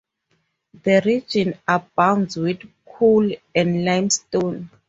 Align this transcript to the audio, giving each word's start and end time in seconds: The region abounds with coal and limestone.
The 0.81 1.03
region 1.05 1.59
abounds 1.67 2.35
with 2.35 2.61
coal 2.87 3.31
and 3.53 3.85
limestone. 3.85 4.71